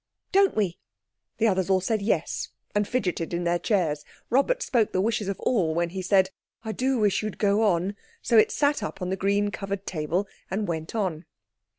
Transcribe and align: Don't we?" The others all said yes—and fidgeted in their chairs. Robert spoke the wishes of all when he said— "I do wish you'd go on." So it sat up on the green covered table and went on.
Don't 0.31 0.55
we?" 0.55 0.79
The 1.37 1.47
others 1.47 1.69
all 1.69 1.79
said 1.79 2.01
yes—and 2.01 2.87
fidgeted 2.87 3.35
in 3.35 3.43
their 3.43 3.59
chairs. 3.59 4.03
Robert 4.31 4.63
spoke 4.63 4.93
the 4.93 4.99
wishes 4.99 5.27
of 5.27 5.39
all 5.41 5.75
when 5.75 5.91
he 5.91 6.01
said— 6.01 6.31
"I 6.63 6.71
do 6.71 6.97
wish 6.97 7.21
you'd 7.21 7.37
go 7.37 7.61
on." 7.61 7.95
So 8.23 8.35
it 8.39 8.49
sat 8.51 8.81
up 8.81 8.99
on 9.03 9.11
the 9.11 9.15
green 9.15 9.51
covered 9.51 9.85
table 9.85 10.27
and 10.49 10.67
went 10.67 10.95
on. 10.95 11.25